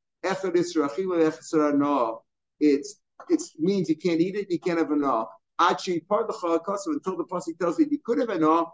[2.60, 4.96] it's it means you can't eat it, you can't have the
[5.58, 8.70] chalakasa until the pasuk tells you you could have enough.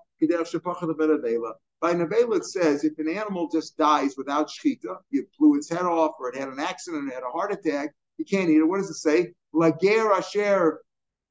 [1.81, 5.83] By nevela, it says if an animal just dies without shchita, you blew its head
[5.83, 8.65] off, or it had an accident, it had a heart attack, you can't eat it.
[8.65, 9.33] What does it say?
[9.53, 10.81] Lager asher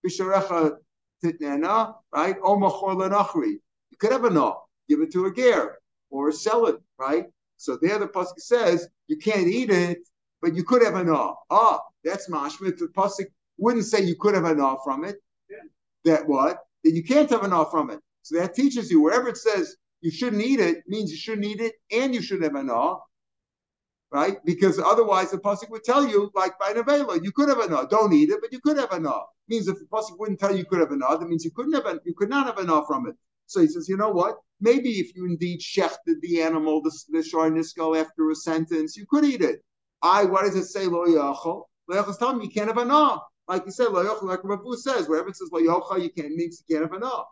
[0.05, 0.77] bisharecha
[1.23, 2.39] titnana, right?
[2.41, 3.53] Omachor lenachri.
[3.89, 5.79] You could have a no, give it to a ger
[6.09, 7.25] or sell it, right?
[7.57, 9.99] So there the pasuk says you can't eat it,
[10.41, 11.37] but you could have a no.
[11.49, 12.77] Ah, that's mashmit.
[12.77, 13.27] The pasuk
[13.57, 15.17] wouldn't say you could have a no from it.
[15.49, 15.57] Yeah.
[16.03, 16.59] That what?
[16.83, 17.99] That you can't have a no from it.
[18.21, 21.59] So that teaches you wherever it says you shouldn't eat it means you shouldn't eat
[21.59, 23.01] it and you shouldn't have a no
[24.15, 24.37] right?
[24.45, 27.89] Because otherwise the pasuk would tell you, like by Nevela, you could have enough.
[27.89, 29.23] Don't eat it, but you could have enough.
[29.49, 31.73] Means if the pasuk wouldn't tell you you could have enough, that means you couldn't
[31.73, 33.15] have, you could not have enough from it.
[33.47, 34.37] So he says, you know what?
[34.61, 39.05] Maybe if you indeed shechted the animal, the, the shor nisko after a sentence, you
[39.09, 39.59] could eat it.
[40.01, 40.85] I, what does it say?
[40.85, 41.63] Lo yachol.
[41.89, 43.21] Lo yachol is telling me you can't have enough.
[43.49, 46.33] Like you said, lo yochel, like Rabu says, wherever it says lo yochel, you can't
[46.35, 47.25] means you can't have enough.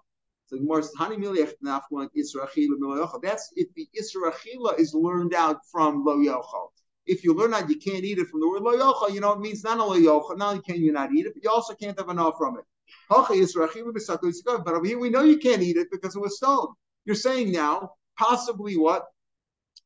[2.46, 6.70] Achila That's if the israchila is learned out from lo yochel.
[7.06, 9.14] If you learn out, you can't eat it from the word lo yochel.
[9.14, 11.44] You know, it means not only yochel, not only can you not eat it, but
[11.44, 12.66] you also can't have enough from it.
[13.10, 16.74] But over here, we know you can't eat it because it was stone.
[17.06, 19.06] You're saying now, possibly what?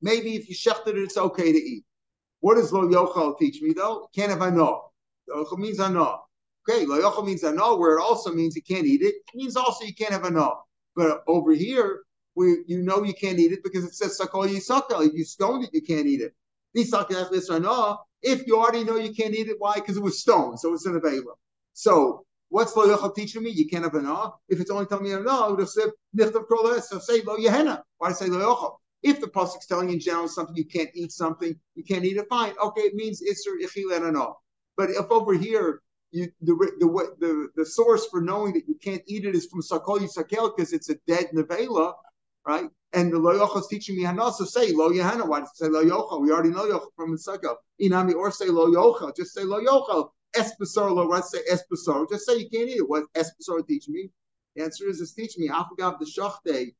[0.02, 1.84] Maybe if you shechted it, it's okay to eat.
[2.42, 4.10] What does lo yochel teach me though?
[4.14, 4.82] Can't have enough.
[5.30, 6.27] Yochel means ano.
[6.70, 9.16] Okay, lo yochel means ano, where it also means you can't eat it.
[9.16, 10.64] It means also you can't have ano.
[10.96, 12.04] But over here,
[12.36, 15.06] we you know you can't eat it because it says sakol yisakal.
[15.06, 16.34] If you stoned it, you can't eat it.
[16.76, 17.98] No.
[18.22, 19.76] If you already know you can't eat it, why?
[19.76, 21.36] Because it was stone, so it's an avela.
[21.74, 23.52] So what's lo teaching me?
[23.52, 24.40] You can't have ano.
[24.50, 27.38] If it's only telling me ano, I would have said nichtav kol So say lo
[27.38, 27.82] yehena.
[27.98, 28.78] Why say lo?
[29.04, 32.18] If the pasuk's telling you in general something you can't eat something, you can't eat
[32.18, 32.28] it.
[32.28, 34.40] Fine, okay, it means iser ichil and ano.
[34.76, 39.02] But if over here, you, the, the the the source for knowing that you can't
[39.08, 41.94] eat it is from Sakol Yisakel because it's a dead nevela,
[42.46, 42.70] right?
[42.94, 44.90] And the Lo is teaching me Hana, so say Lo.
[44.90, 46.22] Why does it say Lo Yochel?
[46.22, 47.56] We already know Yochel from the Sakel.
[47.82, 49.16] Inami, or say Lo Yochel.
[49.16, 50.10] Just say Lo Yochel.
[50.36, 52.10] Espesor Lo, let's say Espesor.
[52.10, 52.90] Just say you can't eat it.
[52.90, 54.10] What Espesor teach me?
[54.56, 56.74] The answer is it's teaching me Afagav the Shachte.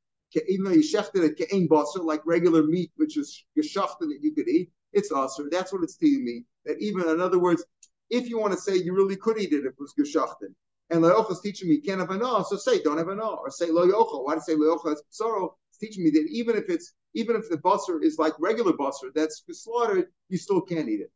[0.48, 4.34] Even though you shechted it ke'ain basar, like regular meat, which is geshachted that you
[4.34, 6.44] could eat, it's also That's what it's teaching me.
[6.66, 7.64] That even, in other words,
[8.10, 10.54] if you want to say you really could eat it if it was geshachted.
[10.90, 13.50] And Loyocha is teaching me you can't have an so say don't have an or
[13.52, 14.24] say Loyocha.
[14.24, 15.56] Why do say Loyocha is sorrow?
[15.70, 19.14] It's teaching me that even if it's even if the basar is like regular basar
[19.14, 21.12] that's slaughtered, you still can't eat it.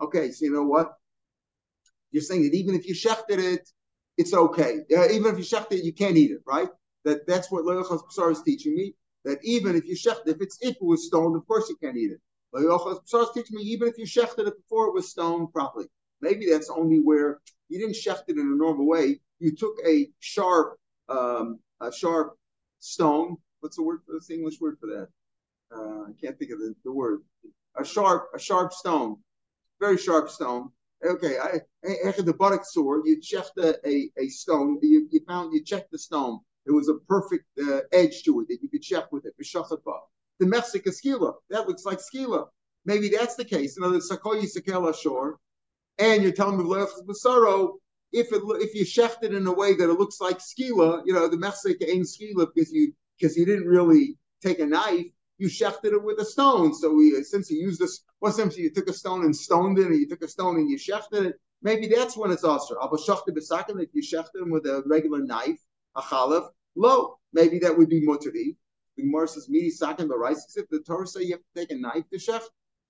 [0.00, 0.92] Okay, so you know what?
[2.10, 3.68] You're saying that even if you shechted it,
[4.18, 4.80] it's okay.
[4.94, 6.68] Uh, even if you shechted it, you can't eat it, right?
[7.04, 8.94] That that's what Loyochas Basar is teaching me.
[9.24, 11.96] That even if you shechted, if it's if it was stoned, of course you can't
[11.96, 12.20] eat it.
[12.54, 15.86] Psars teach me even if you shechted it before it was stoned properly.
[16.20, 19.20] Maybe that's only where you didn't shecht it in a normal way.
[19.40, 22.36] You took a sharp, um, a sharp
[22.78, 23.36] stone.
[23.60, 24.00] What's the word?
[24.06, 25.08] What's the English word for that?
[25.74, 27.22] Uh, I can't think of the, the word.
[27.76, 29.16] A sharp, a sharp stone,
[29.80, 30.70] very sharp stone.
[31.04, 31.60] Okay, I,
[32.06, 34.78] after the buttock sword, you checked a, a, a stone.
[34.82, 36.40] You, you found you checked the stone.
[36.66, 39.34] There was a perfect uh, edge to it that you could check with it
[40.42, 41.34] the Mexica skila.
[41.50, 42.48] That looks like skila.
[42.84, 43.76] Maybe that's the case.
[43.76, 45.38] In other words, sakoyi sekela shore,
[45.98, 47.74] and you're telling me basaro.
[48.10, 51.14] If it if you shecht it in a way that it looks like skila, you
[51.14, 55.06] know the Mexica ain't skila because you because you didn't really take a knife.
[55.38, 56.74] You shechted it with a stone.
[56.74, 59.86] So we since you used this, well, since you took a stone and stoned it,
[59.86, 62.76] or you took a stone and you shechted it, maybe that's when it's also.
[62.82, 65.60] Abba shechted b'sakin if you shechted him with a regular knife,
[65.96, 67.18] a chalaf, low.
[67.32, 68.56] Maybe that would be mutari.
[68.96, 71.80] The Gemara says, "Midi sakin rice." If the Torah say you have to take a
[71.80, 72.42] knife to shech,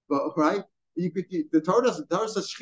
[0.08, 1.26] but right, you could.
[1.52, 2.08] The Torah doesn't.
[2.08, 2.52] The Torah says.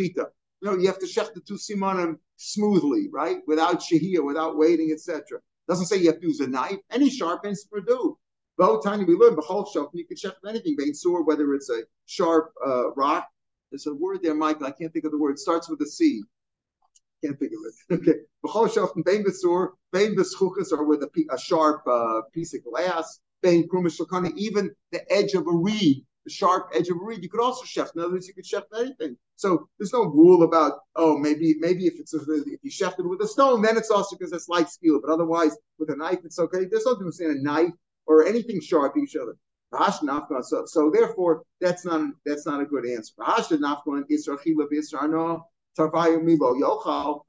[0.63, 4.93] You know, you have to shech the two simonim smoothly, right, without shahir, without waiting,
[4.93, 5.41] etc.
[5.69, 6.79] Doesn't say you have to use a knife.
[6.91, 8.19] Any sharp instrument do.
[8.59, 10.77] Both time we learn b'chol shach, you can shech anything.
[10.77, 13.27] Bein sur, whether it's a sharp uh, rock.
[13.71, 14.67] There's a word there, Michael.
[14.67, 15.33] I can't think of the word.
[15.33, 16.23] It starts with a C.
[17.25, 18.01] Can't think of it.
[18.03, 18.19] Okay.
[18.45, 20.15] B'chol shach, bein b'sur, bein
[20.73, 26.05] or with a, a sharp uh, piece of glass even the edge of a reed,
[26.25, 27.91] the sharp edge of a reed, you could also chef.
[27.95, 29.17] In other words, you could chef anything.
[29.37, 33.09] So there's no rule about oh maybe maybe if it's a, if you chef it
[33.09, 35.01] with a stone, then it's also because it's light steel.
[35.03, 36.67] But otherwise, with a knife, it's okay.
[36.71, 37.73] There's no difference in a knife
[38.07, 39.37] or anything sharp each other.
[40.43, 43.15] So, so therefore, that's not that's not a good answer.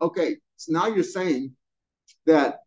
[0.01, 1.55] Okay, so now you're saying
[2.25, 2.59] that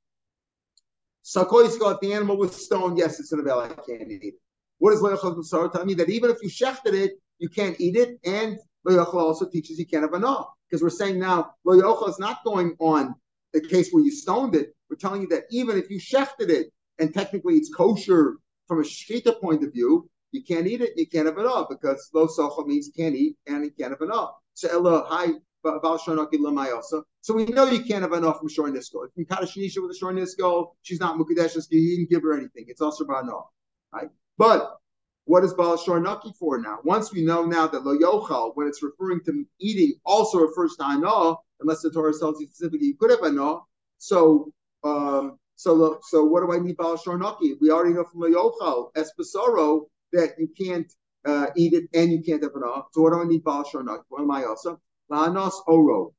[1.24, 4.34] Sakoisko, if the animal was stoned, yes, it's an avel, I can't eat it.
[4.78, 5.94] What does Loyachal Musar tell me?
[5.94, 9.86] That even if you shechted it, you can't eat it, and Loyachal also teaches you
[9.86, 10.24] can't have an
[10.68, 13.14] Because we're saying now, Loyachal is not going on
[13.54, 14.74] the case where you stoned it.
[14.90, 18.36] We're telling you that even if you shechted it, and technically it's kosher
[18.68, 22.10] from a shechita point of view, you can't eat it, you can't have all because
[22.12, 24.42] lo socha means can't eat and you can't have all.
[24.54, 25.28] So ella hi
[25.64, 29.06] so we know you can't have enough from Shor Nisko.
[29.06, 32.66] If you Kadashinisha with a Shor Nisko, she's not Mukadesh you didn't give her anything.
[32.68, 33.50] It's also Bano.
[33.92, 34.10] Right?
[34.36, 34.78] But
[35.26, 36.78] what is Baal Shor Naki for now?
[36.84, 40.84] Once we know now that Lo Yochal, when it's referring to eating, also refers to
[40.84, 43.66] Ano, unless the Torah tells you specifically you could have Ano.
[43.98, 47.56] So um, so so what do I need Baal Shor Naki?
[47.60, 50.92] We already know from Lo Yochal, Espesoro, that you can't
[51.24, 52.88] uh, eat it and you can't have Ano.
[52.92, 54.04] So what do I need Baal Shor Naki?
[54.08, 54.78] What am I also?
[55.10, 56.14] La'anos oro.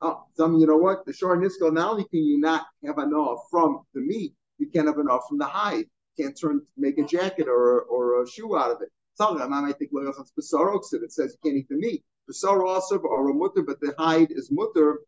[0.00, 1.06] Oh, some, you know what?
[1.06, 4.86] The shor nisko, not only can you not have enough from the meat, you can't
[4.86, 5.86] have enough from the hide.
[6.16, 8.90] You can't turn, make a jacket or, or a shoe out of it.
[9.14, 12.04] Some I might think, it says you can't eat the meat.
[12.30, 15.00] Basar also or a mutter, but the hide is mutter.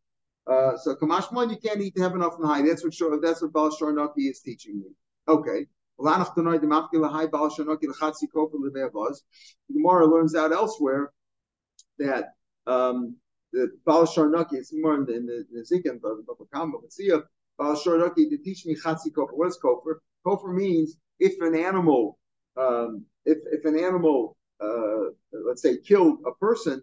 [0.47, 2.67] Uh, so kamashmon, you can't eat to have enough in the hide.
[2.67, 4.87] That's what that's what Baal Sharnaki is teaching me.
[5.27, 5.67] Okay.
[6.01, 6.23] The
[9.75, 11.13] Gemara learns out elsewhere
[11.99, 12.35] that
[12.69, 13.17] um,
[13.53, 17.25] the Baal Sharnaki, it's more in the, in the, the Zikin, but the
[17.59, 19.33] Baal Sharnaki, to teach me Chatzi Kofer.
[19.33, 19.97] What is Kofer?
[20.27, 22.19] Kofer means if an animal,
[22.57, 25.11] um, if, if an animal, uh,
[25.47, 26.83] let's say, killed a person,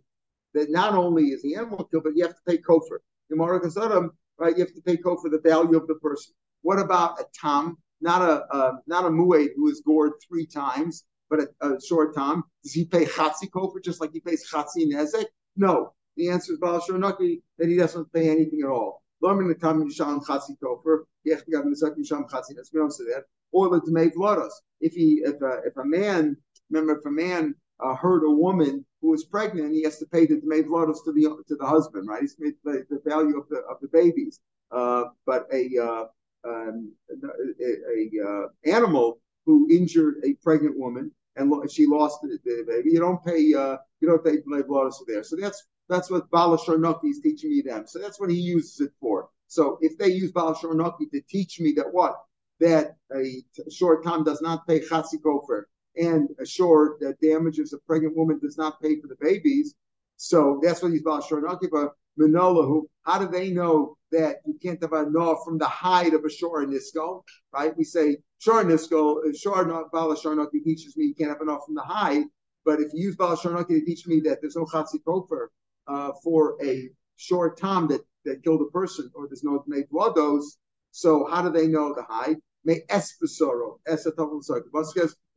[0.54, 3.00] that not only is the animal killed, but you have to pay Kofer.
[3.30, 4.58] Gemara Kasadim, right?
[4.58, 6.34] You have to pay Kofer the value of the person.
[6.62, 7.78] What about a tam?
[8.02, 12.16] Not a uh, not a mu'ed who is gored three times, but a, a short
[12.16, 12.44] time.
[12.64, 15.26] Does he pay chatzi kofer just like he pays chatzi nezek?
[15.56, 15.94] No.
[16.18, 19.04] The answer is Baal Shonaki that he doesn't pay anything at all.
[19.22, 22.56] Learning the time Yisham chatzi kofer, yechtigav nezek Yisham chatzi.
[22.56, 23.24] That's say that.
[23.52, 24.52] Or the demei vlodos.
[24.82, 26.38] If he if a, if a man
[26.70, 30.26] remember if a man uh, hurt a woman who is pregnant, he has to pay
[30.26, 32.22] the demei vlodos to the to the husband, right?
[32.22, 34.40] He's made the, the value of the of the babies.
[34.72, 36.06] Uh, but a uh,
[36.46, 42.92] um, a, a uh, animal who injured a pregnant woman and she lost the, baby.
[42.92, 44.66] You don't pay uh, you don't pay blood
[45.08, 45.24] there.
[45.24, 47.86] So that's that's what Bala Sharnaki is teaching me them.
[47.88, 49.30] So that's what he uses it for.
[49.48, 52.16] So if they use Bala Sharnaki to teach me that what
[52.60, 55.64] that a short time does not pay chatzi kofer
[55.98, 59.76] and a short that damages a pregnant woman does not pay for the babies.
[60.18, 61.70] So that's what he's Bala Sharnaki.
[61.72, 66.14] But Manolahu, how do they know that you can't have a no from the hide
[66.14, 67.24] of a shore nisko,
[67.54, 67.76] right?
[67.78, 71.66] We say shore nisko, shore not bala sharnaki teaches me you can't have a enough
[71.66, 72.26] from the hide,
[72.64, 75.48] but if you use bala sharnaki to teach me that there's no chatzi kofer
[75.88, 80.58] uh, for a short time that that killed a person, or there's no made dose,
[80.92, 82.38] so how do they know the hide?
[82.64, 84.42] May espesoro, esatavul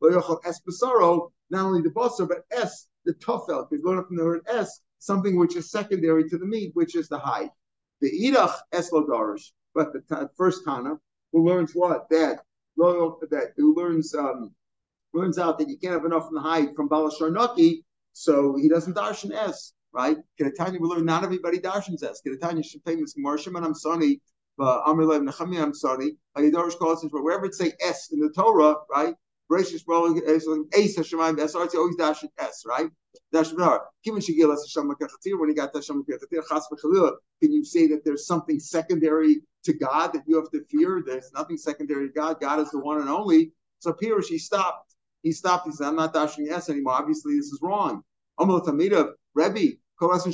[0.01, 4.81] espesoro, not only the basar, but es, the tofel, because learn from the word es,
[4.97, 7.51] something which is secondary to the meat, which is the hide.
[8.01, 10.99] The Idach Eslodarish, but the t- first Tana,
[11.31, 12.09] who learns what?
[12.09, 12.39] That
[12.77, 14.51] that who learns um,
[15.13, 17.83] learns out that you can't have enough from the hide from Balasharnaki,
[18.13, 20.17] so he doesn't darshan S, right?
[20.39, 22.21] Kedatanya, we learn not everybody darshans S.
[22.25, 24.19] Kedatanya famous Marsham and I'm Amsani,
[24.59, 29.15] Amr Lev Nechami Amsani, Hayadarish calls wherever it say S in the Torah, right?
[29.49, 32.89] Gracious rolling Ace always dash S, right?
[33.33, 33.49] Dash
[34.03, 34.93] Given Shigil Hashem
[35.39, 36.67] when he got Hashem Chas
[37.41, 41.01] can you say that there's something secondary to God that you have to fear?
[41.05, 42.39] There's nothing secondary to God.
[42.39, 43.51] God is the one and only.
[43.79, 44.93] So Pirush, he stopped.
[45.23, 45.65] He stopped.
[45.65, 46.93] He said, I'm not dashing S anymore.
[46.93, 48.03] Obviously, this is wrong.
[48.37, 50.25] Amal Tamida, Rebbe, what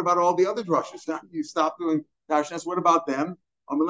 [0.00, 1.20] about all the other drushes?
[1.30, 2.66] You stop doing dash S.
[2.66, 3.36] What about them?
[3.70, 3.82] In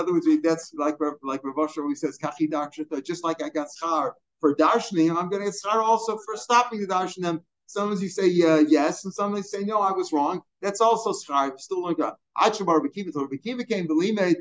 [0.00, 4.12] other words, that's like like Rav Asher always says, "Kachi Just like I got schar
[4.40, 7.42] for darshnim, I'm going to get schar also for stopping the darshnim.
[7.66, 10.42] Sometimes you say uh, yes, and sometimes you say no, I was wrong.
[10.60, 11.58] That's also schar.
[11.58, 14.34] Still like a Achabar came to Lime.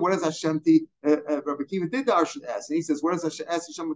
[0.00, 0.62] What does Hashem?
[1.06, 3.94] Uh, uh, Rabbi Kiva did darshan es, and he says, "What does Hashem Hashem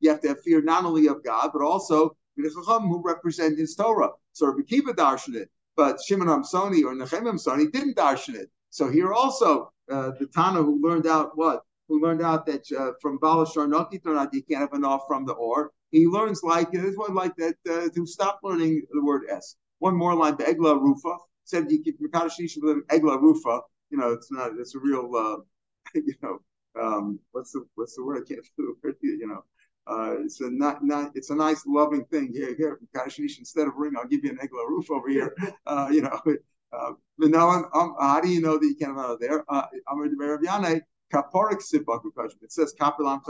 [0.00, 4.10] You have to have fear not only of God but also who represent his Torah.
[4.32, 8.50] So Rabbi Kiva darshan it, but Shimon Hamsoni or Nechem Hamsoni didn't darshan it.
[8.70, 11.62] So here also, uh, the Tana who learned out what?
[11.88, 15.72] Who learned out that uh, from Balashar Nokitonat you can't have enough from the or.
[15.90, 19.56] He learns like this one like that uh, to stop learning the word s.
[19.80, 23.60] One more line, the Egla Rufa said you keep Mekadosh with Egla Rufa.
[23.90, 24.52] You know, it's not.
[24.58, 25.10] It's a real.
[25.14, 25.38] Uh,
[25.94, 26.38] you know,
[26.80, 28.22] um, what's the what's the word?
[28.24, 28.46] I can't.
[29.02, 29.44] You know,
[29.90, 32.32] uh, it's a not, not it's a nice loving thing.
[32.32, 35.34] Here, here, Kashnish, instead of ring, I'll give you an egla roof over here.
[35.66, 36.20] Uh, you know,
[36.72, 39.20] uh, but now I'm, I'm, how do you know that you can't have out of
[39.20, 39.44] there?
[39.48, 39.66] Uh,
[41.12, 43.20] kaporik It says kapilam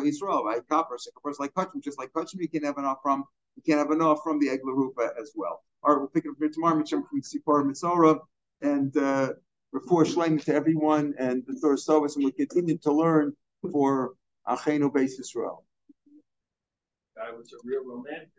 [0.44, 0.60] right?
[0.68, 3.24] Kapar, so kapar is like kachim, just like kachim, you can have enough from
[3.56, 5.64] you can't have enough from the egla roof as well.
[5.82, 6.84] All right, we'll pick it up here tomorrow.
[6.84, 8.18] From Sipar Mitzora
[8.60, 9.32] and uh,
[9.72, 13.32] before Shleim to everyone and the Thor Sovas, and we continue to learn
[13.72, 14.12] for
[14.46, 15.64] Achenu Beis Israel
[17.20, 18.30] guy was a real romantic.